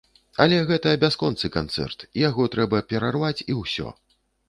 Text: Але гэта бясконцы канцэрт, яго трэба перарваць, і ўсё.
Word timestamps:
Але 0.45 0.55
гэта 0.71 0.93
бясконцы 1.03 1.53
канцэрт, 1.57 2.07
яго 2.27 2.49
трэба 2.59 2.83
перарваць, 2.91 3.35
і 3.51 3.63
ўсё. 3.63 3.99